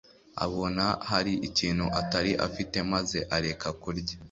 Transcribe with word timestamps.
Abona 0.45 0.85
hari 1.09 1.33
ikintu 1.47 1.85
atari 2.01 2.31
afite 2.47 2.77
maze 2.93 3.17
areka 3.35 3.67
kurya 3.81 4.15